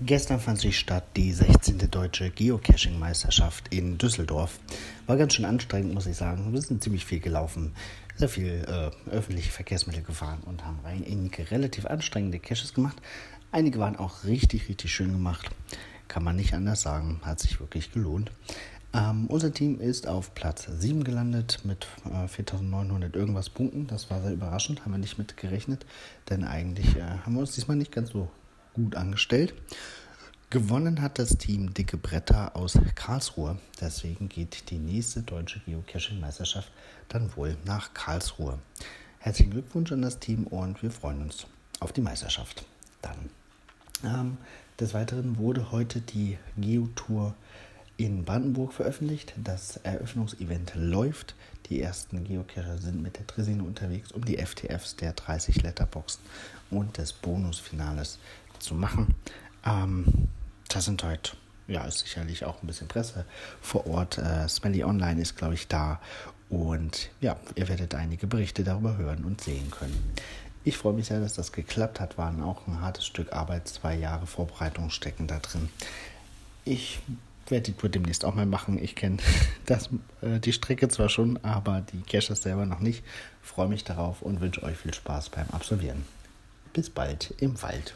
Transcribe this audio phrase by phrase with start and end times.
[0.00, 1.90] Gestern fand sich statt die 16.
[1.90, 4.60] Deutsche Geocaching-Meisterschaft in Düsseldorf.
[5.08, 6.52] War ganz schön anstrengend, muss ich sagen.
[6.52, 7.72] Wir sind ziemlich viel gelaufen,
[8.14, 13.02] sehr viel äh, öffentliche Verkehrsmittel gefahren und haben einige relativ anstrengende Caches gemacht.
[13.50, 15.50] Einige waren auch richtig, richtig schön gemacht.
[16.06, 17.20] Kann man nicht anders sagen.
[17.24, 18.30] Hat sich wirklich gelohnt.
[18.94, 23.88] Ähm, unser Team ist auf Platz 7 gelandet mit äh, 4900 irgendwas Punkten.
[23.88, 25.84] Das war sehr überraschend, haben wir nicht mit gerechnet,
[26.30, 28.28] denn eigentlich äh, haben wir uns diesmal nicht ganz so
[28.78, 29.54] gut angestellt.
[30.50, 33.58] Gewonnen hat das Team Dicke Bretter aus Karlsruhe.
[33.80, 36.70] Deswegen geht die nächste deutsche Geocaching-Meisterschaft
[37.08, 38.58] dann wohl nach Karlsruhe.
[39.18, 41.46] Herzlichen Glückwunsch an das Team und wir freuen uns
[41.80, 42.64] auf die Meisterschaft.
[43.02, 43.30] Dann.
[44.04, 44.38] Ähm,
[44.78, 47.34] des Weiteren wurde heute die Geotour
[47.98, 49.34] in Brandenburg veröffentlicht.
[49.36, 51.34] Das Eröffnungsevent läuft.
[51.68, 56.22] Die ersten Geocacher sind mit der Dresine unterwegs, um die FTFs der 30 Letterboxen
[56.70, 58.18] und des Bonusfinales
[58.58, 59.14] zu machen.
[59.64, 60.28] Ähm,
[60.68, 61.32] das sind heute,
[61.66, 63.24] ja, ist sicherlich auch ein bisschen Presse
[63.60, 64.18] vor Ort.
[64.18, 66.00] Äh, Smelly Online ist, glaube ich, da.
[66.50, 70.14] Und ja, ihr werdet einige Berichte darüber hören und sehen können.
[70.64, 72.18] Ich freue mich sehr, dass das geklappt hat.
[72.18, 73.68] Waren auch ein hartes Stück Arbeit.
[73.68, 75.68] Zwei Jahre Vorbereitung stecken da drin.
[76.64, 77.00] Ich
[77.48, 78.82] werde die Tour demnächst auch mal machen.
[78.82, 79.18] Ich kenne
[80.20, 83.02] äh, die Strecke zwar schon, aber die Caches selber noch nicht.
[83.42, 86.04] Freue mich darauf und wünsche euch viel Spaß beim Absolvieren.
[86.72, 87.94] Bis bald im Wald.